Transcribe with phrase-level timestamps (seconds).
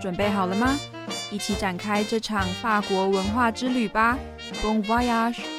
[0.00, 0.78] 准备好了吗？
[1.30, 4.18] 一起展开这场法国文化之旅吧
[4.62, 5.57] ！Bon voyage！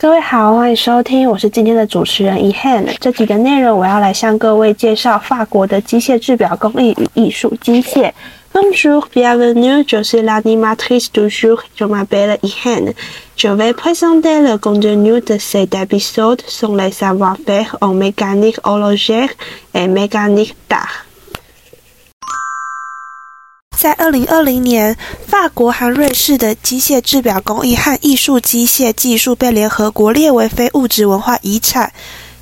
[0.00, 2.86] 各位好，欢迎收听，我是今天的主持人 Ehan。
[2.98, 8.10] 这集的内容，我要来向各位介绍法国的机械制表工艺与艺术机械。
[8.54, 11.58] Bonjour, bienvenue, je suis l'animatrice du jour.
[11.76, 12.94] Je m'appelle Ehan.
[13.36, 19.28] Je vais présenter le contenu de cet épisode sur les savoir-faire en mécanique horlogère
[19.74, 21.04] et mécanique d'art.
[23.80, 24.94] 在二零二零年，
[25.26, 31.90] 法国和瑞士的机械制表工艺和艺术机械技术被联合国列为非物质文化遗产。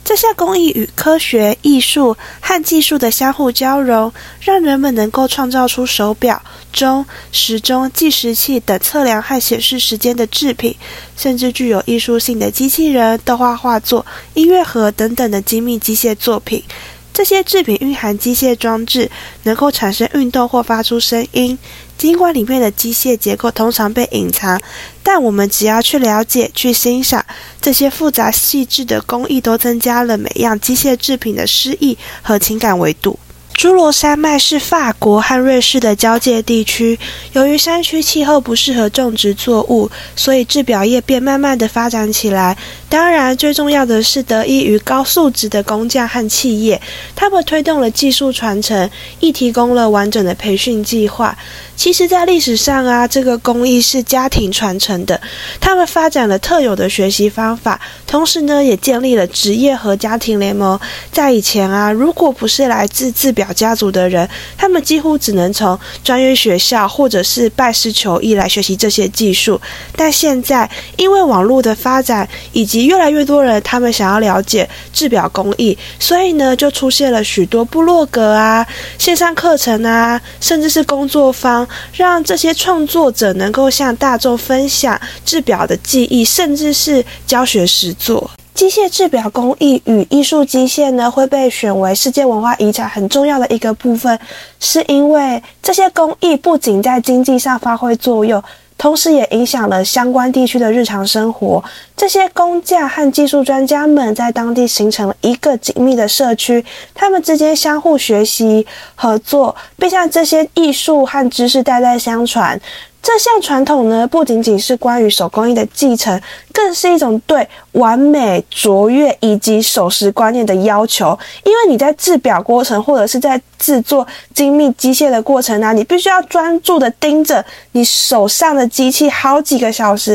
[0.05, 10.75] 这项工艺与科学、艺术和技术的相互交融，让人们能够创造出手表、钟、时钟、计时器等测量和显示时间的制品，
[11.17, 16.65] 甚至具有艺术性的机器人、动画画作、音乐盒等等的精密机械作品。
[17.13, 19.11] 这些制品蕴含机械装置，
[19.43, 21.59] 能够产生运动或发出声音。
[21.97, 24.61] 尽管里面的机械结构通常被隐藏，
[25.03, 27.27] 但我们只要去了解、去欣赏
[27.61, 33.19] 这些复杂细致的工艺，都增加了每样机械制品的诗意和情感维度。
[33.59, 36.97] 侏罗山脉是法国和瑞士的交界地区。
[37.33, 42.57] 由于山区气候不适合种植作物，所以制表业便慢慢的发展起来。
[42.89, 46.81] 当然，最重要的是得益于高素质的工匠和企业，
[47.17, 51.37] 他们推动了技术传承，亦提供了完整的培训计划。
[51.79, 55.19] 其实，在历史上啊，这个工艺是家庭传承的。
[55.61, 60.79] 他们发展了特有的学习方法，同时呢，也建立了职业和家庭联盟。
[61.13, 69.61] 在以前啊，如果不是来自制表家族的人，他们几乎只能从专业学校或者是拜师求艺来学习这些技术。
[69.95, 78.67] 但现在，因为网络的发展以及越来越多人他们想要了解制表工艺，所以呢，就出现了许多部落格啊、
[78.99, 81.68] 线上课程啊，甚至是工作坊。
[81.93, 88.31] 让这些创作者能够向大众分享制表的技艺，甚至是教学实作。
[88.55, 94.19] 机械制表工艺与艺术机械呢，会被选为世界文化遗产很重要的一个部分，
[94.59, 98.43] 是因为这些工艺不仅在经济上发挥作用。
[98.79, 101.63] 同时，也影响了相关地区的日常生活。
[101.97, 112.59] 这些工匠和技术专家们在当地形成了一个紧密的社区，他们之间相互学习、合作，并将这些艺术和知识代代相传。
[113.01, 116.21] 这项传统呢，不仅仅是关于手工艺的继承，
[116.53, 121.19] 更是一种对完美、卓越以及守时观念的要求。
[121.43, 127.43] 因为你在制表过程，或者是在制作精密机械的过程呢，你必须要专注的盯着
[127.73, 130.13] 你手上的机器好几个小时，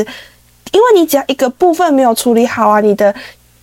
[0.70, 3.14] 因为你只要一个部分没有处理好啊，你的。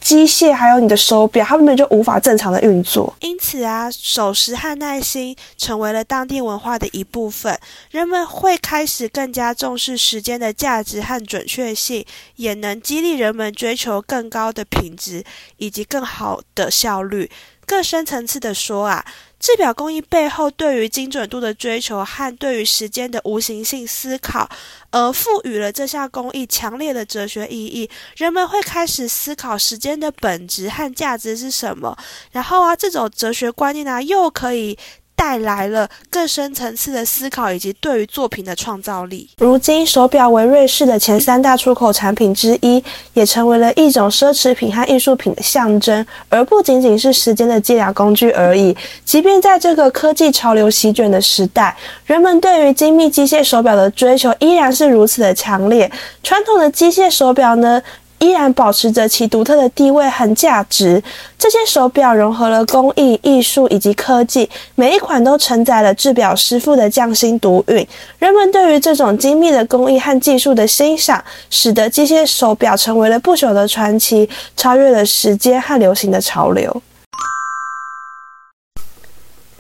[0.01, 3.15] 机械还有你的手表，它根本就无法正常的运作。
[3.21, 7.57] 因此啊，守时和耐心成为了当地文化的一部分。
[7.91, 12.03] 人们会开始更加重视时间的价值和准确性，
[12.35, 15.23] 也能激励人们追求更高的品质
[15.57, 17.29] 以及更好的效率。
[17.65, 19.05] 更深层次的说啊。
[19.39, 24.47] 制表工艺背后对于精准度的追求和对于时间的无形性思考，
[24.91, 27.89] 而赋予了这项工艺强烈的哲学意义。
[28.15, 31.97] 人们会开始思考时间的本质和价值是什么，
[32.31, 34.77] 然后啊，这种哲学观念呢，又可以。
[35.21, 39.29] 带来了更深层次的思考以及对于作品的创造力。
[39.37, 42.83] 如今，手表为瑞士的前三大出口产品之一，
[43.13, 48.75] 也成为了一种奢侈品和艺术品的象征，而不仅仅是时间的计量工具而已。
[49.05, 51.77] 即便在这个科技潮流席卷的时代，
[52.07, 55.89] 人们对于精密机械手表的追求依然是如此的强烈。
[56.23, 57.79] 传统的机械手表呢？
[58.21, 61.03] 依然保持着其独特的地位和价值。
[61.37, 67.85] 这些手表融合了工艺、艺术以及科技，每一款都承载了制表师傅的匠心独运。
[68.19, 76.81] 人们对于这种精密的工艺和技术的欣赏，使得机械手表成为了不朽的传奇，超越了时间和流行的潮流。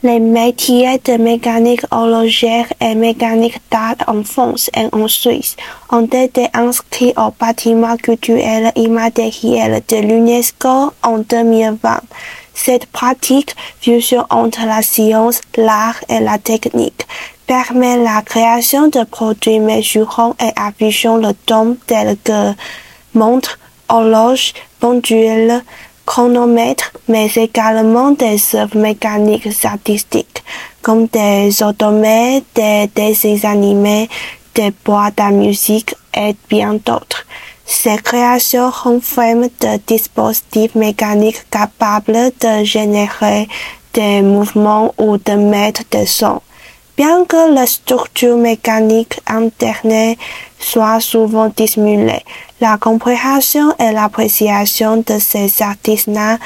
[0.03, 5.55] Les métiers de mécanique horlogère et mécanique d'art en France et en Suisse
[5.91, 12.01] ont été inscrits au bâtiment culturel immatériel de l'UNESCO en 2020.
[12.55, 17.05] Cette pratique, fusion entre la science, l'art et la technique,
[17.45, 22.53] permet la création de produits mesurant et affichant le temps tels que
[23.13, 25.61] montres, horloges, pendules,
[26.05, 30.43] chronomètres, mais également des œuvres mécaniques statistiques.
[30.81, 34.09] comme des automètres, des dessins animés,
[34.55, 37.25] des boîtes à musique et bien d'autres.
[37.65, 43.47] Ces créations renferment de dispositifs mécaniques capables de générer
[43.93, 46.41] des mouvements ou de mettre des sons.
[46.97, 50.15] Bien que la structure mécanique interne
[50.59, 52.23] soit souvent dissimulée,
[52.59, 56.37] la compréhension et l'appréciation de ces artisans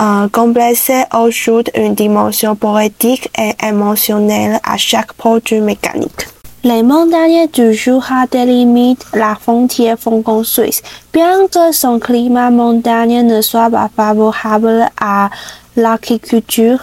[0.00, 6.26] euh, complexes ajoutent une dimension poétique et émotionnelle à chaque produit mécanique.
[6.64, 10.82] Les montagnes du Jura délimitent la frontière franco-suisse.
[11.12, 15.28] Bien que son climat montagneux ne soit pas favorable à
[15.76, 16.80] l'agriculture,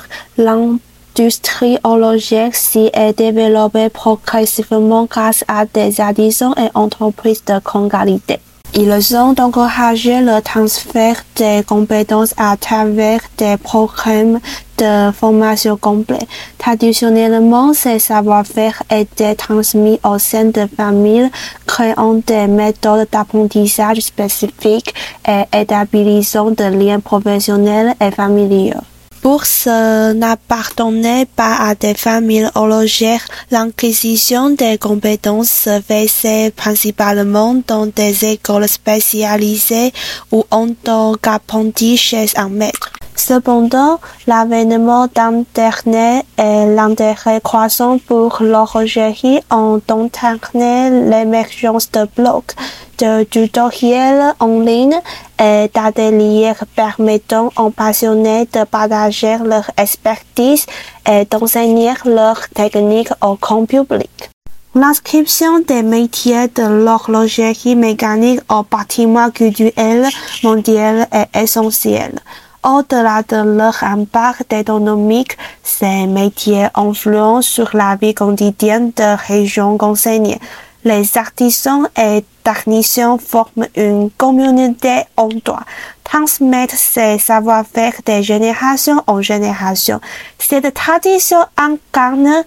[1.18, 7.60] l'industrie horlogère s'y est développée progressivement grâce à des artisans et entreprises de
[7.90, 8.40] qualité.
[8.74, 14.40] Ils ont encouragé le transfert des compétences à travers des programmes
[14.78, 16.28] de formation complets.
[16.58, 21.30] Traditionnellement, ces savoir-faire étaient transmis au sein de familles,
[21.68, 24.94] créant des méthodes d'apprentissage spécifiques
[25.28, 28.91] et établissant des liens professionnels et familiaux.
[29.22, 37.86] Pour ce n'appartenait pas à des familles horlogères, l'inquisition des compétences se faisait principalement dans
[37.86, 39.94] des écoles spécialisées
[40.32, 42.94] ou en tant qu'apprenti chez un maître.
[43.16, 52.54] Cependant, l'avènement d'Internet et l'intérêt croissant pour l'horlogerie ont entraîné l'émergence de blogs,
[53.01, 55.00] de tutoriels en ligne
[55.39, 60.65] et d'ateliers permettant aux passionnés de partager leur expertise
[61.09, 64.30] et d'enseigner leurs techniques au grand public.
[64.74, 70.07] L'inscription des métiers de l'horlogerie mécanique au patrimoine culturel
[70.44, 72.19] mondial est essentielle.
[72.63, 80.39] Au-delà de leur impact économique, ces métiers influencent sur la vie quotidienne de régions concernées.
[80.83, 85.63] Les artisans et techniciens forment une communauté en droit,
[86.04, 90.01] transmettre ces savoir-faire de génération en génération.
[90.39, 92.44] Cette tradition incarne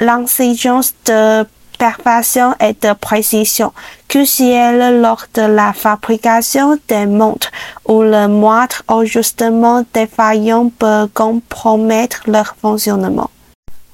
[0.00, 1.46] l'exigence de
[1.78, 3.72] perfection et de précision,
[4.08, 7.52] cruciale lors de la fabrication des montres,
[7.86, 13.30] où le moindre ajustement défaillant peut compromettre leur fonctionnement.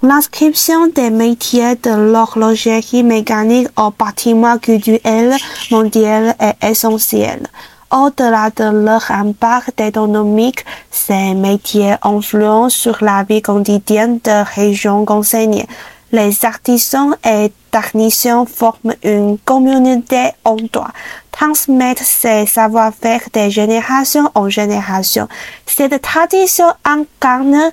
[0.04, 5.36] L'inscription des métiers de l'horlogerie mécanique au patrimoine culturel
[5.70, 7.46] mondial est essentielle.
[7.88, 15.68] Au-delà de leur impact économique, ces métiers influencent sur la vie quotidienne de régions concernées.
[16.10, 20.90] Les artisans et techniciens forment une communauté en droit,
[21.30, 25.28] transmettre ces savoir-faire de génération en génération.
[25.64, 27.70] Cette tradition incarne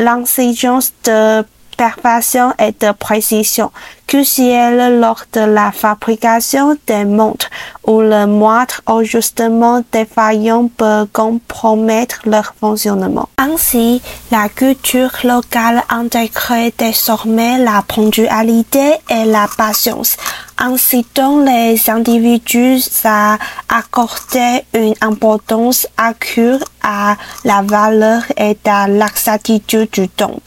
[0.00, 1.44] l'exigence de
[1.78, 3.70] perfection et de précision,
[4.06, 7.48] cruciale lors de la fabrication des montres,
[7.86, 13.28] où le moindre ajustement défaillant peut compromettre leur fonctionnement.
[13.38, 14.02] Ainsi,
[14.32, 20.16] la culture locale intègre désormais la ponctualité et la patience,
[20.58, 23.38] incitant les individus à
[23.68, 30.40] accorder une importance accrue à la valeur et à l'exactitude du temps.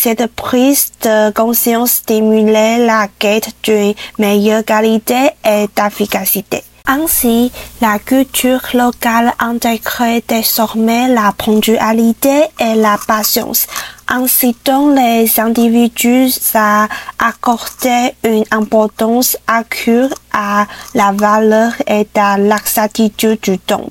[0.00, 6.62] Cette prise de conscience stimulait la quête d'une meilleure qualité et d'efficacité.
[6.86, 7.50] Ainsi,
[7.80, 13.66] la culture locale intègre désormais la ponctualité et la patience,
[14.06, 16.86] incitant les individus à
[17.18, 23.90] accorder une importance accrue à la valeur et à l'exactitude du temps.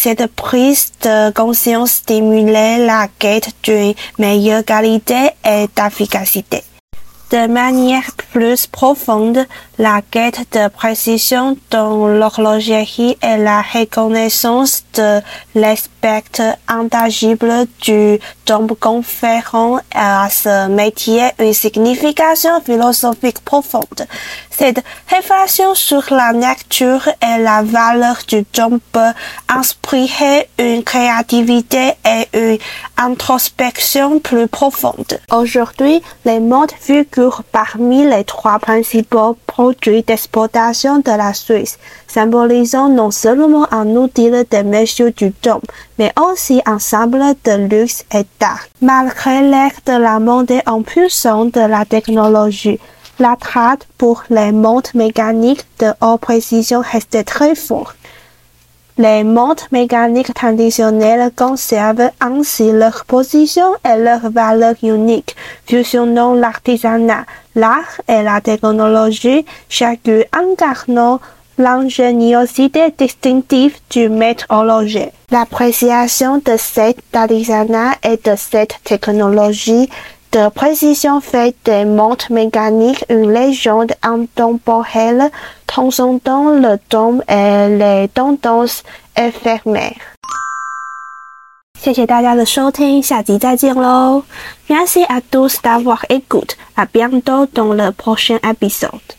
[0.00, 6.62] Cette prise de conscience stimulait la quête d'une meilleure qualité et d'efficacité.
[7.32, 9.44] De manière plus profonde,
[9.76, 15.20] la quête de précision dans l'horlogerie et la reconnaissance de
[16.02, 24.06] l'aspect intangible du temps conférant à ce métier une signification philosophique profonde.
[24.50, 29.12] Cette réflexion sur la nature et la valeur du temps peut
[30.58, 32.58] une créativité et une
[32.96, 35.20] introspection plus profonde.
[35.32, 43.10] Aujourd'hui, les modes figurent parmi les trois principaux produits d'exportation de la Suisse, symbolisant non
[43.10, 45.60] seulement un outil de mesure du temps,
[45.98, 48.66] mais aussi ensemble de luxe et d'art.
[48.80, 52.78] Malgré l'ère de la montée en puissance de la technologie,
[53.18, 57.96] la traite pour les montres mécaniques de haute précision reste très forte.
[58.96, 65.36] Les montres mécaniques traditionnelles conservent ainsi leur position et leur valeur unique,
[65.66, 67.24] fusionnant l'artisanat,
[67.54, 71.20] l'art et la technologie, chacun incarnant
[71.57, 75.11] l'ingéniosité distinctive du maître horloger.
[75.29, 79.89] L'appréciation de cet artisanat et de cette technologie
[80.31, 85.29] de précision fait des montres mécaniques une légende intemporelle
[85.67, 88.83] transcendant le temps et les tendances
[89.15, 89.93] éphémères.
[91.79, 94.23] 谢谢大家的收听，下集再见喽！
[94.69, 96.55] Merci à tous d'avoir écouté.
[96.77, 99.16] À bientôt dans le prochain épisode.